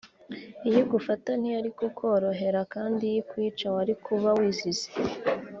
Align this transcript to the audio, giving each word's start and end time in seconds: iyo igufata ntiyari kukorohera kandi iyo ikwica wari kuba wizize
iyo 0.67 0.77
igufata 0.85 1.29
ntiyari 1.39 1.69
kukorohera 1.79 2.61
kandi 2.73 3.01
iyo 3.11 3.17
ikwica 3.23 3.67
wari 3.75 3.93
kuba 4.05 4.29
wizize 4.37 4.87